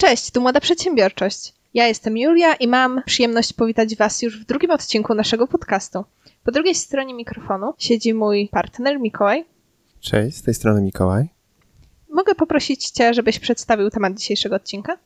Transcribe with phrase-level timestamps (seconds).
[0.00, 1.54] Cześć, tu Młoda Przedsiębiorczość.
[1.74, 6.04] Ja jestem Julia i mam przyjemność powitać Was już w drugim odcinku naszego podcastu.
[6.44, 9.44] Po drugiej stronie mikrofonu siedzi mój partner Mikołaj.
[10.00, 11.28] Cześć, z tej strony Mikołaj.
[12.08, 14.98] Mogę poprosić Cię, żebyś przedstawił temat dzisiejszego odcinka?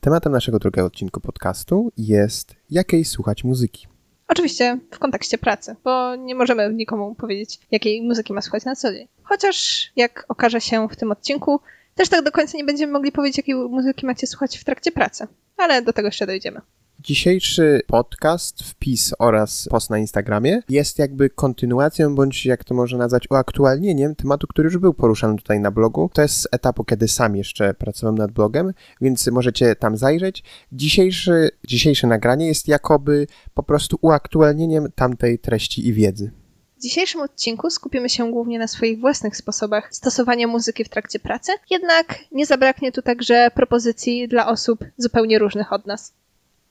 [0.00, 3.86] Tematem naszego drugiego odcinku podcastu jest jakiej słuchać muzyki.
[4.28, 8.92] Oczywiście w kontekście pracy, bo nie możemy nikomu powiedzieć, jakiej muzyki ma słuchać na co
[8.92, 9.08] dzień.
[9.22, 11.60] Chociaż, jak okaże się w tym odcinku,
[11.94, 15.26] też tak do końca nie będziemy mogli powiedzieć, jakiej muzyki macie słuchać w trakcie pracy.
[15.56, 16.60] Ale do tego jeszcze dojdziemy.
[17.00, 23.30] Dzisiejszy podcast, wpis oraz post na Instagramie jest jakby kontynuacją, bądź jak to można nazwać,
[23.30, 26.10] uaktualnieniem tematu, który już był poruszany tutaj na blogu.
[26.14, 30.44] To jest z etapu, kiedy sam jeszcze pracowałem nad blogem, więc możecie tam zajrzeć.
[30.72, 36.41] Dzisiejszy, dzisiejsze nagranie jest jakoby po prostu uaktualnieniem tamtej treści i wiedzy.
[36.82, 41.52] W dzisiejszym odcinku skupimy się głównie na swoich własnych sposobach stosowania muzyki w trakcie pracy,
[41.70, 46.14] jednak nie zabraknie tu także propozycji dla osób zupełnie różnych od nas.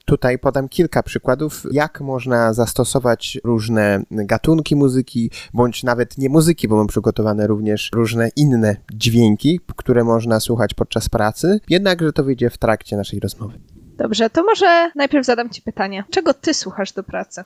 [0.06, 6.76] Tutaj podam kilka przykładów, jak można zastosować różne gatunki muzyki, bądź nawet nie muzyki, bo
[6.76, 12.58] mam przygotowane również różne inne dźwięki, które można słuchać podczas pracy, jednakże to wyjdzie w
[12.58, 13.60] trakcie naszej rozmowy.
[13.98, 16.04] Dobrze, to może najpierw zadam Ci pytanie.
[16.10, 17.44] Czego Ty słuchasz do pracy?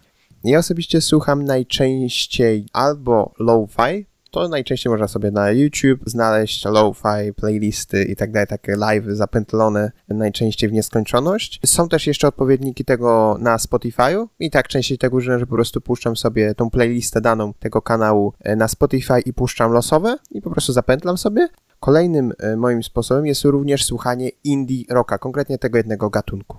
[0.48, 8.04] Ja osobiście słucham najczęściej albo lo-fi, to najczęściej można sobie na YouTube znaleźć lo-fi, playlisty
[8.04, 11.60] i tak dalej, takie live zapętlone najczęściej w nieskończoność.
[11.66, 15.82] Są też jeszcze odpowiedniki tego na Spotify'u i tak częściej tego używam, że po prostu
[15.82, 20.50] puszczam sobie tą playlistę daną tego kanału e, na Spotify i puszczam losowe i po
[20.50, 21.48] prostu zapętlam sobie.
[21.80, 26.58] Kolejnym e, moim sposobem jest również słuchanie indie rocka, konkretnie tego jednego gatunku.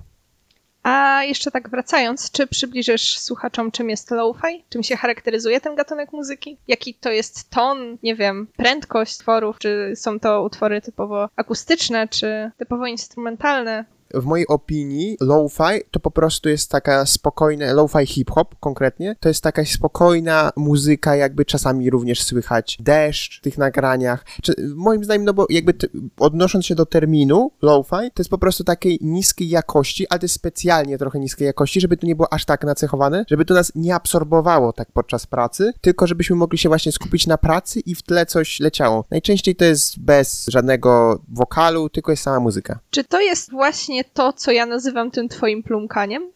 [0.87, 4.65] A jeszcze tak wracając, czy przybliżysz słuchaczom, czym jest lo-fi?
[4.69, 6.59] Czym się charakteryzuje ten gatunek muzyki?
[6.69, 9.59] Jaki to jest ton, nie wiem, prędkość tworów?
[9.59, 13.85] Czy są to utwory typowo akustyczne, czy typowo instrumentalne?
[14.15, 19.43] W mojej opinii lo-fi to po prostu jest taka spokojna, lo-fi hip-hop konkretnie, to jest
[19.43, 24.25] taka spokojna muzyka, jakby czasami również słychać deszcz w tych nagraniach.
[24.43, 25.75] Czy, moim zdaniem, no bo jakby
[26.19, 30.35] odnosząc się do terminu lo-fi, to jest po prostu takiej niskiej jakości, ale to jest
[30.35, 33.95] specjalnie trochę niskiej jakości, żeby to nie było aż tak nacechowane, żeby to nas nie
[33.95, 38.27] absorbowało tak podczas pracy, tylko żebyśmy mogli się właśnie skupić na pracy i w tle
[38.27, 39.05] coś leciało.
[39.11, 42.79] Najczęściej to jest bez żadnego wokalu, tylko jest sama muzyka.
[42.91, 46.33] Czy to jest właśnie to, co ja nazywam tym twoim plumkaniem?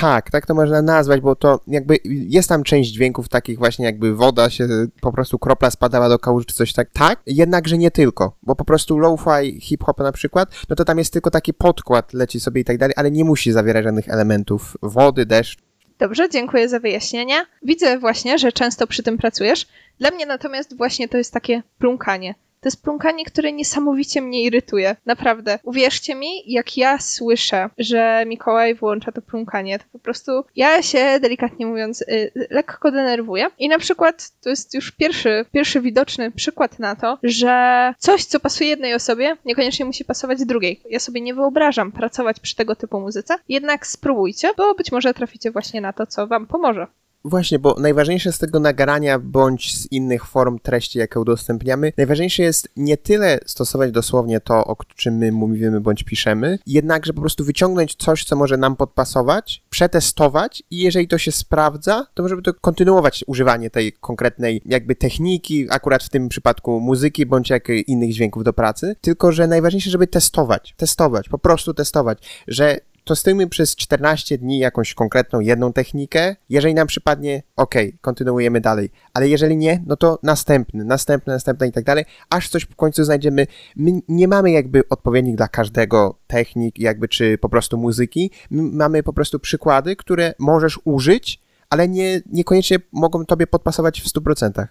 [0.00, 4.14] Tak, tak to można nazwać, bo to jakby jest tam część dźwięków takich właśnie jakby
[4.14, 4.68] woda się,
[5.00, 6.90] po prostu kropla spadała do kałuży czy coś tak.
[6.92, 11.12] Tak, jednakże nie tylko, bo po prostu lo-fi hip-hop na przykład, no to tam jest
[11.12, 15.26] tylko taki podkład, leci sobie i tak dalej, ale nie musi zawierać żadnych elementów wody,
[15.26, 15.58] deszcz.
[15.98, 17.46] Dobrze, dziękuję za wyjaśnienia.
[17.62, 19.66] Widzę właśnie, że często przy tym pracujesz.
[19.98, 22.34] Dla mnie natomiast właśnie to jest takie plumkanie.
[22.60, 24.96] To jest plumkanie, które niesamowicie mnie irytuje.
[25.06, 25.58] Naprawdę.
[25.62, 31.20] Uwierzcie mi, jak ja słyszę, że Mikołaj włącza to plumkanie, to po prostu ja się,
[31.20, 33.46] delikatnie mówiąc, y, lekko denerwuję.
[33.58, 38.40] I na przykład to jest już pierwszy, pierwszy widoczny przykład na to, że coś, co
[38.40, 40.80] pasuje jednej osobie, niekoniecznie musi pasować drugiej.
[40.90, 45.50] Ja sobie nie wyobrażam pracować przy tego typu muzyce, jednak spróbujcie, bo być może traficie
[45.50, 46.86] właśnie na to, co wam pomoże.
[47.28, 52.68] Właśnie, bo najważniejsze z tego nagrania bądź z innych form treści, jakie udostępniamy, najważniejsze jest
[52.76, 57.94] nie tyle stosować dosłownie to, o czym my mówimy bądź piszemy, jednakże po prostu wyciągnąć
[57.94, 63.24] coś, co może nam podpasować, przetestować i jeżeli to się sprawdza, to możemy to kontynuować
[63.26, 68.52] używanie tej konkretnej jakby techniki, akurat w tym przypadku muzyki bądź jak innych dźwięków do
[68.52, 74.58] pracy, tylko że najważniejsze, żeby testować, testować, po prostu testować, że testujmy przez 14 dni
[74.58, 76.36] jakąś konkretną jedną technikę.
[76.48, 78.90] Jeżeli nam przypadnie, ok, kontynuujemy dalej.
[79.14, 83.04] Ale jeżeli nie, no to następny, następny, następny i tak dalej, aż coś w końcu
[83.04, 83.46] znajdziemy.
[83.76, 88.30] My nie mamy jakby odpowiednich dla każdego technik, jakby czy po prostu muzyki.
[88.50, 91.40] My mamy po prostu przykłady, które możesz użyć,
[91.70, 94.66] ale nie, niekoniecznie mogą tobie podpasować w 100%.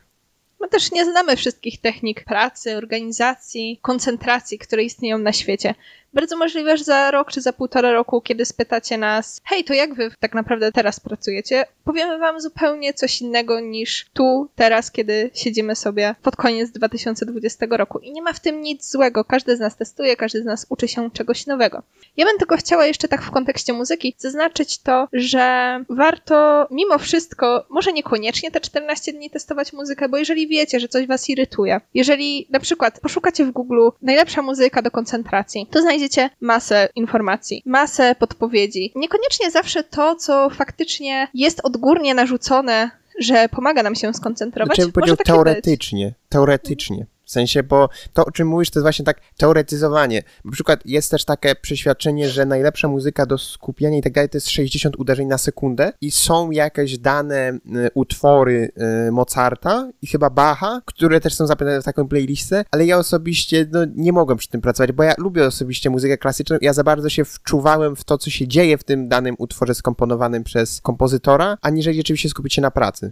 [0.62, 5.76] My też nie znamy wszystkich technik pracy, organizacji, koncentracji, które istnieją na świecie.
[6.16, 9.94] Bardzo możliwe, że za rok czy za półtora roku, kiedy spytacie nas, hej, to jak
[9.94, 15.76] wy tak naprawdę teraz pracujecie, powiemy wam zupełnie coś innego niż tu, teraz, kiedy siedzimy
[15.76, 18.00] sobie pod koniec 2020 roku.
[18.00, 19.26] I nie ma w tym nic złego.
[19.26, 21.84] Każdy z nas testuje, każdy z nas uczy się czegoś nowego.
[22.18, 27.66] Ja bym tylko chciała jeszcze tak w kontekście muzyki zaznaczyć to, że warto mimo wszystko,
[27.70, 32.48] może niekoniecznie te 14 dni testować muzykę, bo jeżeli wiecie, że coś was irytuje, jeżeli
[32.50, 38.16] na przykład poszukacie w Google najlepsza muzyka do koncentracji, to znajdziecie znajdziecie masę informacji, masę
[38.20, 38.92] podpowiedzi.
[38.96, 44.68] Niekoniecznie zawsze to, co faktycznie jest odgórnie narzucone że pomaga nam się skoncentrować.
[44.68, 46.16] Znaczy, ja bym powiedział teoretycznie, być.
[46.30, 47.06] teoretycznie.
[47.26, 50.24] W sensie, bo to, o czym mówisz, to jest właśnie tak teoretyzowanie.
[50.46, 54.38] Na przykład jest też takie przeświadczenie, że najlepsza muzyka do skupiania i tak dalej to
[54.38, 58.72] jest 60 uderzeń na sekundę i są jakieś dane y, utwory
[59.08, 63.68] y, Mozarta i chyba Bacha, które też są zapisane w taką playlistę, ale ja osobiście
[63.72, 66.58] no, nie mogłem przy tym pracować, bo ja lubię osobiście muzykę klasyczną.
[66.62, 70.44] Ja za bardzo się wczuwałem w to, co się dzieje w tym danym utworze skomponowanym
[70.44, 73.12] przez kompozytora, aniżeli rzeczywiście skupić się na pracy.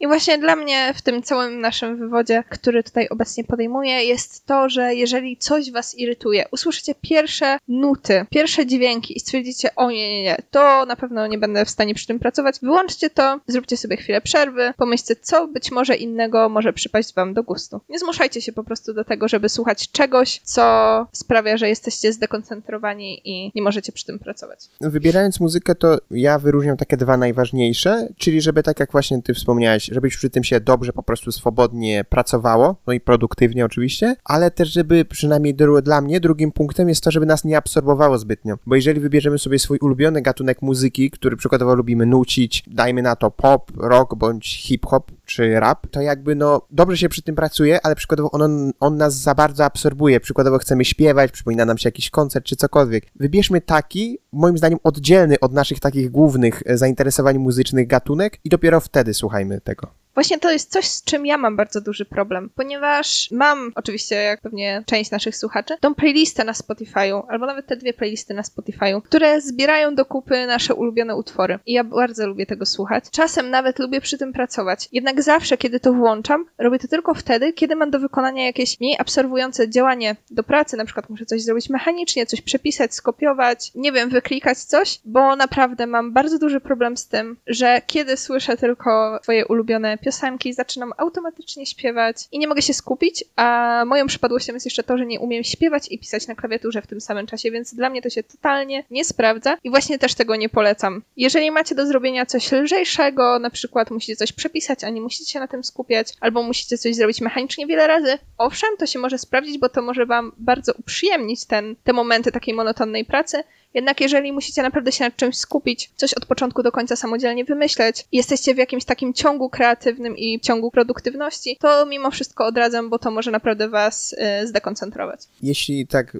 [0.00, 4.68] I właśnie dla mnie w tym całym naszym wywodzie, który tutaj obecnie podejmuję, jest to,
[4.68, 10.22] że jeżeli coś was irytuje, usłyszycie pierwsze nuty, pierwsze dźwięki i stwierdzicie, o nie, nie,
[10.22, 13.96] nie, to na pewno nie będę w stanie przy tym pracować, wyłączcie to, zróbcie sobie
[13.96, 17.80] chwilę przerwy, pomyślcie, co być może innego może przypaść wam do gustu.
[17.88, 23.20] Nie zmuszajcie się po prostu do tego, żeby słuchać czegoś, co sprawia, że jesteście zdekoncentrowani
[23.24, 24.58] i nie możecie przy tym pracować.
[24.80, 29.85] Wybierając muzykę, to ja wyróżniam takie dwa najważniejsze, czyli żeby tak jak właśnie ty wspomniałeś,
[29.92, 34.72] żebyś przy tym się dobrze, po prostu swobodnie pracowało, no i produktywnie oczywiście, ale też,
[34.72, 38.58] żeby przynajmniej dla mnie drugim punktem jest to, żeby nas nie absorbowało zbytnio.
[38.66, 43.30] Bo jeżeli wybierzemy sobie swój ulubiony gatunek muzyki, który przykładowo lubimy nucić, dajmy na to
[43.30, 47.94] pop, rock bądź hip-hop czy rap, to jakby no dobrze się przy tym pracuje, ale
[47.96, 50.20] przykładowo on, on nas za bardzo absorbuje.
[50.20, 53.06] Przykładowo chcemy śpiewać, przypomina nam się jakiś koncert czy cokolwiek.
[53.16, 58.80] Wybierzmy taki, moim zdaniem oddzielny od naszych takich głównych e, zainteresowań muzycznych gatunek i dopiero
[58.80, 60.05] wtedy słuchajmy tego.
[60.16, 64.40] Właśnie to jest coś, z czym ja mam bardzo duży problem, ponieważ mam, oczywiście, jak
[64.40, 69.02] pewnie część naszych słuchaczy, tą playlistę na Spotify'u, albo nawet te dwie playlisty na Spotify'u,
[69.02, 71.58] które zbierają do kupy nasze ulubione utwory.
[71.66, 73.04] I ja bardzo lubię tego słuchać.
[73.10, 74.88] Czasem nawet lubię przy tym pracować.
[74.92, 78.96] Jednak zawsze, kiedy to włączam, robię to tylko wtedy, kiedy mam do wykonania jakieś mniej
[78.98, 84.10] absorbujące działanie do pracy, na przykład muszę coś zrobić mechanicznie, coś przepisać, skopiować, nie wiem,
[84.10, 89.46] wyklikać coś, bo naprawdę mam bardzo duży problem z tym, że kiedy słyszę tylko swoje
[89.46, 94.82] ulubione piosenki, zaczynam automatycznie śpiewać i nie mogę się skupić, a moją przypadłością jest jeszcze
[94.82, 97.90] to, że nie umiem śpiewać i pisać na klawiaturze w tym samym czasie, więc dla
[97.90, 101.02] mnie to się totalnie nie sprawdza i właśnie też tego nie polecam.
[101.16, 105.40] Jeżeli macie do zrobienia coś lżejszego, na przykład musicie coś przepisać, a nie musicie się
[105.40, 109.58] na tym skupiać, albo musicie coś zrobić mechanicznie wiele razy, owszem, to się może sprawdzić,
[109.58, 113.44] bo to może wam bardzo uprzyjemnić ten, te momenty takiej monotonnej pracy,
[113.76, 118.04] jednak jeżeli musicie naprawdę się nad czymś skupić, coś od początku do końca samodzielnie wymyśleć,
[118.12, 123.10] jesteście w jakimś takim ciągu kreatywnym i ciągu produktywności, to mimo wszystko odradzam, bo to
[123.10, 124.12] może naprawdę was
[124.42, 125.20] y, zdekoncentrować.
[125.42, 126.16] Jeśli tak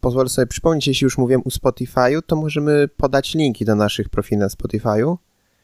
[0.00, 4.38] pozwolę sobie przypomnieć, jeśli już mówiłem u Spotify'u, to możemy podać linki do naszych profili
[4.38, 5.16] na Spotify'u.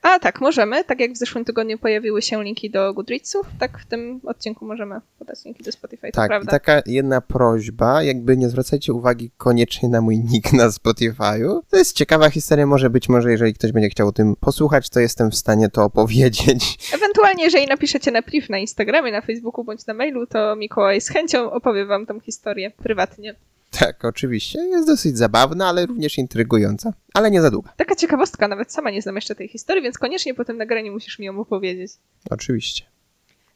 [0.06, 0.84] A tak, możemy.
[0.84, 5.00] Tak jak w zeszłym tygodniu pojawiły się linki do Goodreadsów, tak w tym odcinku możemy
[5.18, 6.10] podać linki do Spotify.
[6.12, 6.50] Tak, prawda.
[6.50, 11.60] i taka jedna prośba, jakby nie zwracajcie uwagi koniecznie na mój nick na Spotify'u.
[11.70, 15.00] To jest ciekawa historia, może być może jeżeli ktoś będzie chciał o tym posłuchać, to
[15.00, 16.78] jestem w stanie to opowiedzieć.
[16.94, 21.08] Ewentualnie, jeżeli napiszecie na priv na Instagramie, na Facebooku bądź na mailu, to Mikołaj z
[21.08, 23.34] chęcią opowie wam tą historię prywatnie.
[23.78, 24.58] Tak, oczywiście.
[24.58, 26.92] Jest dosyć zabawna, ale również intrygująca.
[27.14, 27.72] Ale nie za długa.
[27.76, 31.18] Taka ciekawostka, nawet sama nie znam jeszcze tej historii, więc koniecznie po tym nagraniu musisz
[31.18, 31.92] mi ją opowiedzieć.
[32.30, 32.84] Oczywiście.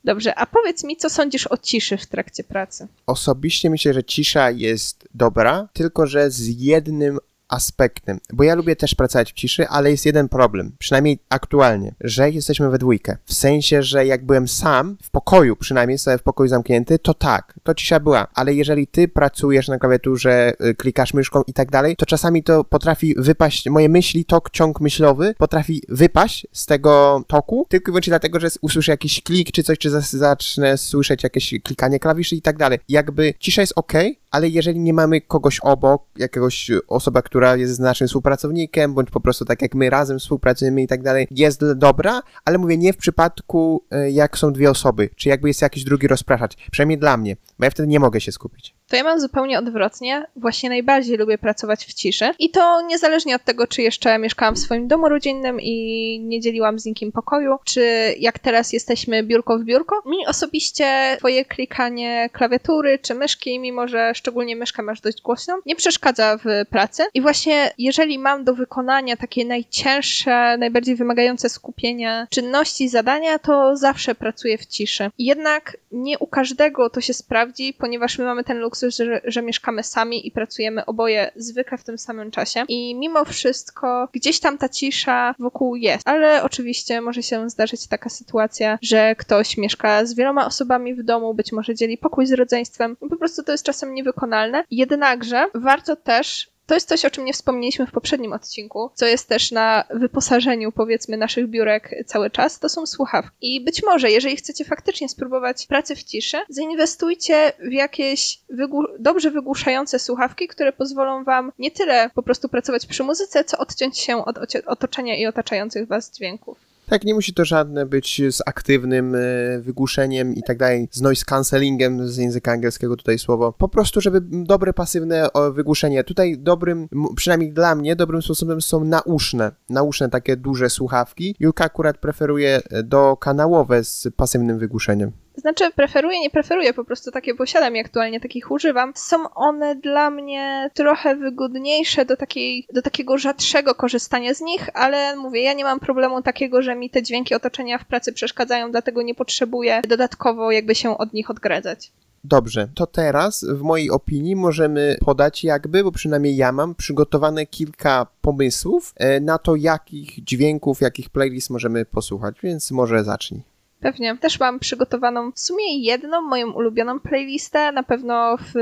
[0.05, 2.89] Dobrze, a powiedz mi, co sądzisz o ciszy w trakcie pracy?
[3.07, 7.19] Osobiście myślę, że cisza jest dobra, tylko że z jednym
[7.51, 12.31] aspektem, bo ja lubię też pracować w ciszy, ale jest jeden problem, przynajmniej aktualnie, że
[12.31, 13.17] jesteśmy we dwójkę.
[13.25, 17.55] W sensie, że jak byłem sam, w pokoju przynajmniej, sobie w pokoju zamknięty, to tak,
[17.63, 21.97] to cisza była, ale jeżeli ty pracujesz na klawiaturze, y, klikasz myszką i tak dalej,
[21.97, 27.67] to czasami to potrafi wypaść, moje myśli, tok, ciąg myślowy potrafi wypaść z tego toku,
[27.69, 31.99] tylko i wyłącznie dlatego, że usłyszę jakiś klik czy coś, czy zacznę słyszeć jakieś klikanie
[31.99, 32.79] klawiszy i tak dalej.
[32.89, 33.93] Jakby cisza jest ok,
[34.31, 39.45] ale jeżeli nie mamy kogoś obok, jakiegoś osoba, która jest naszym współpracownikiem, bądź po prostu
[39.45, 43.85] tak jak my razem współpracujemy i tak dalej, jest dobra, ale mówię nie w przypadku,
[43.91, 47.65] e, jak są dwie osoby, czy jakby jest jakiś drugi rozpraszacz, przynajmniej dla mnie, bo
[47.65, 48.80] ja wtedy nie mogę się skupić.
[48.91, 50.27] To ja mam zupełnie odwrotnie.
[50.37, 52.31] Właśnie najbardziej lubię pracować w ciszy.
[52.39, 56.79] I to niezależnie od tego, czy jeszcze mieszkałam w swoim domu rodzinnym i nie dzieliłam
[56.79, 60.03] z nikim pokoju, czy jak teraz jesteśmy biurko w biurko.
[60.07, 65.77] Mi osobiście twoje klikanie klawiatury czy myszki, mimo że szczególnie myszka masz dość głośną, nie
[65.77, 67.03] przeszkadza w pracy.
[67.15, 74.15] I właśnie jeżeli mam do wykonania takie najcięższe, najbardziej wymagające skupienia czynności, zadania, to zawsze
[74.15, 75.11] pracuję w ciszy.
[75.19, 79.83] Jednak nie u każdego to się sprawdzi, ponieważ my mamy ten luksus, że, że mieszkamy
[79.83, 82.65] sami i pracujemy oboje zwykle w tym samym czasie.
[82.69, 86.09] I mimo wszystko gdzieś tam ta cisza wokół jest.
[86.09, 91.35] Ale oczywiście może się zdarzyć taka sytuacja, że ktoś mieszka z wieloma osobami w domu,
[91.35, 92.97] być może dzieli pokój z rodzeństwem.
[92.97, 94.65] Po prostu to jest czasem niewykonalne.
[94.71, 99.29] Jednakże warto też To jest coś, o czym nie wspomnieliśmy w poprzednim odcinku, co jest
[99.29, 103.57] też na wyposażeniu, powiedzmy, naszych biurek cały czas, to są słuchawki.
[103.57, 109.31] I być może, jeżeli chcecie faktycznie spróbować pracy w ciszy, zainwestujcie w jakieś wygłu dobrze
[109.31, 114.25] wygłuszające słuchawki, które pozwolą wam nie tyle po prostu pracować przy muzyce, co odciąć się
[114.25, 116.70] od otoczenia i otaczających was dźwięków.
[116.91, 119.19] Tak, nie musi to żadne być z aktywnym e,
[119.61, 123.53] wygłuszeniem i tak dalej, z noise cancellingiem z języka angielskiego tutaj słowo.
[123.53, 126.05] Po prostu, żeby dobre pasywne wygłuszenie.
[126.05, 129.53] Tutaj dobrym, przynajmniej dla mnie, dobrym sposobem są nauszne.
[129.69, 131.37] Nauszne takie duże słuchawki.
[131.41, 135.13] Julka akurat preferuje e, do kanałowe z pasywnym wygłuszeniem.
[135.41, 138.93] Znaczy, preferuję, nie preferuję, po prostu takie posiadam i aktualnie takich używam.
[138.95, 145.17] Są one dla mnie trochę wygodniejsze do, takiej, do takiego rzadszego korzystania z nich, ale
[145.17, 149.03] mówię, ja nie mam problemu takiego, że mi te dźwięki otoczenia w pracy przeszkadzają, dlatego
[149.03, 151.93] nie potrzebuję dodatkowo jakby się od nich odgradzać.
[152.25, 158.07] Dobrze, to teraz w mojej opinii możemy podać jakby, bo przynajmniej ja mam przygotowane kilka
[158.21, 163.50] pomysłów e, na to, jakich dźwięków, jakich playlist możemy posłuchać, więc może zacznij.
[163.81, 164.17] Pewnie.
[164.17, 167.73] Też mam przygotowaną w sumie jedną moją ulubioną playlistę.
[167.73, 168.55] Na pewno w,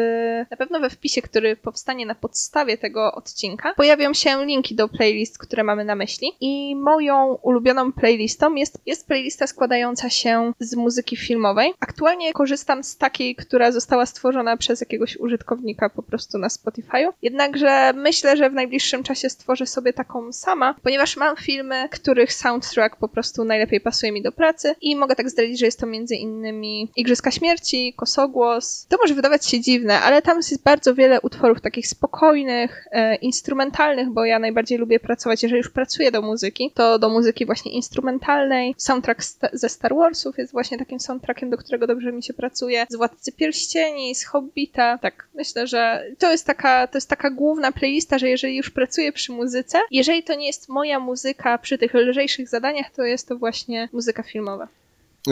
[0.50, 5.38] na pewno we wpisie, który powstanie na podstawie tego odcinka, pojawią się linki do playlist,
[5.38, 6.32] które mamy na myśli.
[6.40, 11.72] I moją ulubioną playlistą jest, jest playlista składająca się z muzyki filmowej.
[11.80, 17.12] Aktualnie korzystam z takiej, która została stworzona przez jakiegoś użytkownika po prostu na Spotify'u.
[17.22, 22.96] Jednakże myślę, że w najbliższym czasie stworzę sobie taką sama, ponieważ mam filmy, których soundtrack
[22.96, 25.86] po prostu najlepiej pasuje mi do pracy i mogę mogę tak zdradzić, że jest to
[25.86, 28.86] między innymi Igrzyska Śmierci, Kosogłos.
[28.88, 34.10] To może wydawać się dziwne, ale tam jest bardzo wiele utworów takich spokojnych, e, instrumentalnych,
[34.10, 38.74] bo ja najbardziej lubię pracować, jeżeli już pracuję do muzyki, to do muzyki właśnie instrumentalnej.
[38.78, 39.22] Soundtrack
[39.52, 42.86] ze Star Warsów jest właśnie takim soundtrackiem, do którego dobrze mi się pracuje.
[42.88, 44.98] Z Władcy Pierścieni, z Hobbita.
[44.98, 49.12] Tak, myślę, że to jest taka, to jest taka główna playlista, że jeżeli już pracuję
[49.12, 53.36] przy muzyce, jeżeli to nie jest moja muzyka przy tych lżejszych zadaniach, to jest to
[53.36, 54.68] właśnie muzyka filmowa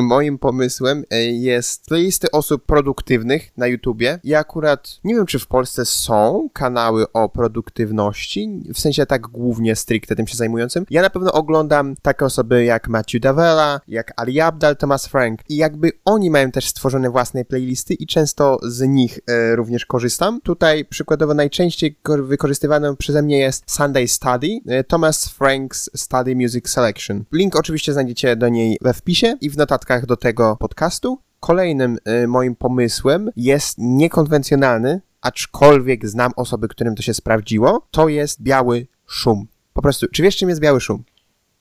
[0.02, 4.18] moim pomysłem e, jest playlisty osób produktywnych na YouTubie.
[4.24, 9.76] Ja akurat nie wiem, czy w Polsce są kanały o produktywności, w sensie tak głównie
[9.76, 10.86] stricte tym się zajmującym.
[10.90, 15.56] Ja na pewno oglądam takie osoby jak Matthew Davella, jak Ali Abdal, Thomas Frank i
[15.56, 20.40] jakby oni mają też stworzone własne playlisty i często z nich e, również korzystam.
[20.40, 27.24] Tutaj przykładowo najczęściej wykorzystywaną przeze mnie jest Sunday Study, e, Thomas Frank's Study Music Selection.
[27.32, 31.18] Link oczywiście znajdziecie do niej we wpisie i w notatkach notatkach do tego podcastu.
[31.40, 38.42] Kolejnym y, moim pomysłem jest niekonwencjonalny, aczkolwiek znam osoby, którym to się sprawdziło, to jest
[38.42, 39.46] biały szum.
[39.74, 41.04] Po prostu, czy wiesz, czym jest biały szum?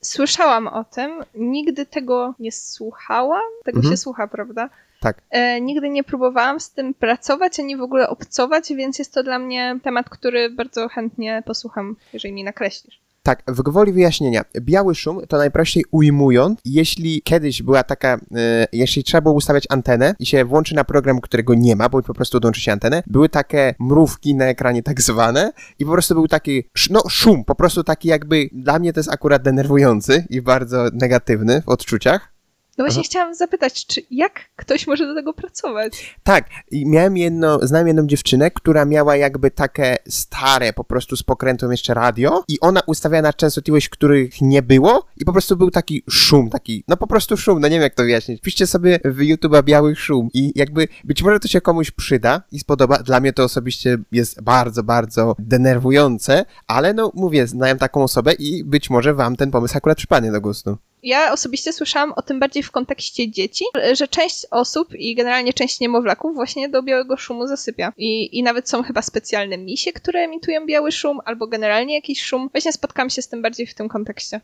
[0.01, 3.49] Słyszałam o tym, nigdy tego nie słuchałam.
[3.63, 3.93] Tego mhm.
[3.93, 4.69] się słucha, prawda?
[5.01, 5.21] Tak.
[5.29, 9.39] E, nigdy nie próbowałam z tym pracować, ani w ogóle obcować, więc jest to dla
[9.39, 13.04] mnie temat, który bardzo chętnie posłucham, jeżeli mi nakreślisz.
[13.25, 14.45] Tak, w gwoli wyjaśnienia.
[14.61, 20.15] Biały szum to najprościej ujmując, jeśli kiedyś była taka, e, jeśli trzeba było ustawiać antenę
[20.19, 23.29] i się włączy na program, którego nie ma, bo po prostu odłączy się antenę, były
[23.29, 27.83] takie mrówki na ekranie tak zwane i po prostu był taki, no szum, po prostu
[27.83, 32.34] taki jakby, dla mnie to jest akurat denerwujący i bardzo negatywny w odczuciach,
[32.77, 33.07] no właśnie Aha.
[33.09, 36.15] chciałam zapytać, czy jak ktoś może do tego pracować?
[36.23, 41.23] Tak, i miałem jedno, znałem jedną dziewczynę, która miała jakby takie stare, po prostu z
[41.23, 45.71] pokrętą jeszcze radio i ona ustawiała na częstotliwość, których nie było i po prostu był
[45.71, 48.41] taki szum, taki, no po prostu szum, no nie wiem jak to wyjaśnić.
[48.41, 52.59] Piszcie sobie w YouTube'a biały szum i jakby być może to się komuś przyda i
[52.59, 52.97] spodoba.
[52.97, 58.63] Dla mnie to osobiście jest bardzo, bardzo denerwujące, ale no mówię, znałem taką osobę i
[58.63, 62.63] być może wam ten pomysł akurat przypadnie do gustu ja osobiście słyszałam o tym bardziej
[62.63, 67.93] w kontekście dzieci, że część osób i generalnie część niemowlaków właśnie do białego szumu zasypia.
[67.97, 72.49] I, i nawet są chyba specjalne misie, które emitują biały szum, albo generalnie jakiś szum.
[72.53, 74.41] Właśnie spotkałam się z tym bardziej w tym kontekście.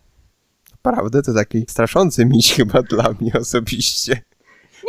[0.72, 4.22] Naprawdę to taki straszący miś chyba dla mnie osobiście.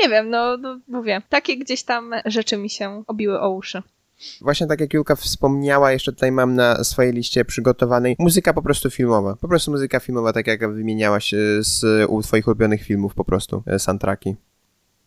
[0.03, 3.83] Nie wiem, no, no mówię, takie gdzieś tam rzeczy mi się obiły o uszy.
[4.41, 8.91] Właśnie tak jak Julka wspomniała, jeszcze tutaj mam na swojej liście przygotowanej muzyka po prostu
[8.91, 9.37] filmowa.
[9.37, 13.63] Po prostu muzyka filmowa, tak jak wymieniałaś e, z u twoich ulubionych filmów po prostu,
[13.67, 14.37] e, soundtracki.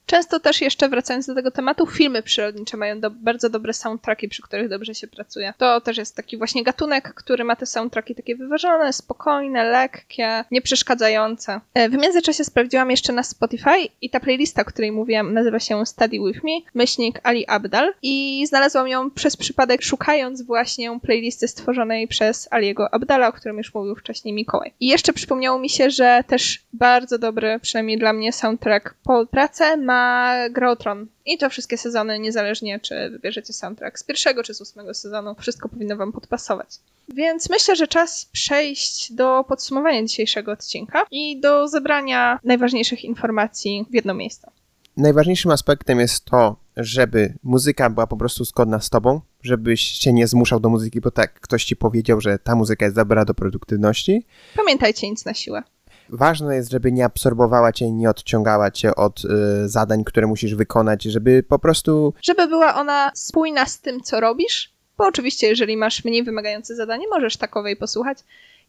[0.05, 4.41] Często też jeszcze wracając do tego tematu, filmy przyrodnicze mają do, bardzo dobre soundtracki, przy
[4.41, 5.53] których dobrze się pracuje.
[5.57, 11.61] To też jest taki właśnie gatunek, który ma te soundtracki takie wyważone, spokojne, lekkie, nieprzeszkadzające.
[11.73, 15.85] E, w międzyczasie sprawdziłam jeszcze na Spotify i ta playlista, o której mówiłam, nazywa się
[15.85, 22.07] Study With Me, myślnik Ali Abdal i znalazłam ją przez przypadek szukając właśnie playlisty stworzonej
[22.07, 24.73] przez Aliego Abdala, o którym już mówił wcześniej Mikołaj.
[24.79, 29.77] I jeszcze przypomniało mi się, że też bardzo dobry, przynajmniej dla mnie, soundtrack po pracę
[29.77, 31.07] ma ma Gra o Tron.
[31.25, 35.69] I to wszystkie sezony, niezależnie czy wybierzecie soundtrack z pierwszego czy z ósmego sezonu, wszystko
[35.69, 36.69] powinno wam podpasować.
[37.09, 43.93] Więc myślę, że czas przejść do podsumowania dzisiejszego odcinka i do zebrania najważniejszych informacji w
[43.93, 44.51] jedno miejsce.
[44.97, 50.27] Najważniejszym aspektem jest to, żeby muzyka była po prostu zgodna z tobą, żebyś się nie
[50.27, 54.25] zmuszał do muzyki, bo tak ktoś ci powiedział, że ta muzyka jest dobra do produktywności.
[54.55, 55.63] Pamiętajcie nic na siłę.
[56.09, 61.03] Ważne jest, żeby nie absorbowała cię, nie odciągała cię od y, zadań, które musisz wykonać,
[61.03, 62.13] żeby po prostu.
[62.21, 67.05] Żeby była ona spójna z tym, co robisz, bo oczywiście, jeżeli masz mniej wymagające zadanie,
[67.07, 68.17] możesz takowej posłuchać.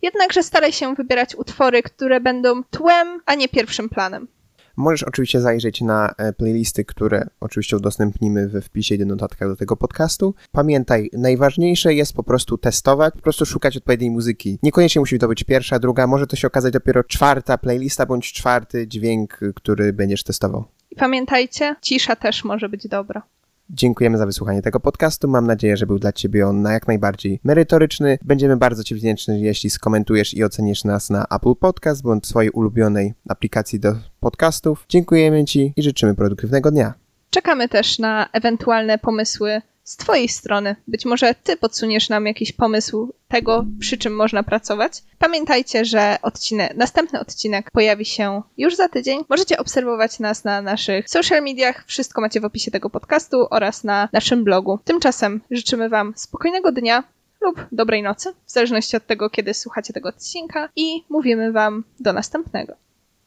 [0.03, 4.29] Jednakże staraj się wybierać utwory, które będą tłem, a nie pierwszym planem.
[4.77, 9.77] Możesz oczywiście zajrzeć na e, playlisty, które oczywiście udostępnimy we wpisie i notatkach do tego
[9.77, 10.35] podcastu.
[10.53, 14.59] Pamiętaj, najważniejsze jest po prostu testować, po prostu szukać odpowiedniej muzyki.
[14.63, 18.89] Niekoniecznie musi to być pierwsza, druga, może to się okazać dopiero czwarta playlista bądź czwarty
[18.89, 20.65] dźwięk, który będziesz testował.
[20.97, 23.23] Pamiętajcie, cisza też może być dobra.
[23.71, 25.29] Dziękujemy za wysłuchanie tego podcastu.
[25.29, 28.19] Mam nadzieję, że był dla Ciebie on na jak najbardziej merytoryczny.
[28.25, 33.15] Będziemy bardzo Ci wdzięczni, jeśli skomentujesz i ocenisz nas na Apple Podcast bądź swojej ulubionej
[33.29, 34.85] aplikacji do podcastów.
[34.89, 36.95] Dziękujemy Ci i życzymy produktywnego dnia.
[37.31, 40.77] Czekamy też na ewentualne pomysły z Twojej strony.
[40.89, 45.03] Być może Ty podsuniesz nam jakiś pomysł tego, przy czym można pracować.
[45.19, 49.25] Pamiętajcie, że odcinek, następny odcinek pojawi się już za tydzień.
[49.29, 51.85] Możecie obserwować nas na naszych social mediach.
[51.87, 54.79] Wszystko macie w opisie tego podcastu oraz na naszym blogu.
[54.85, 57.05] Tymczasem życzymy Wam spokojnego dnia
[57.41, 62.13] lub dobrej nocy, w zależności od tego, kiedy słuchacie tego odcinka i mówimy Wam do
[62.13, 62.75] następnego.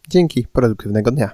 [0.09, 1.31] Dzięki, produktywnego dnia.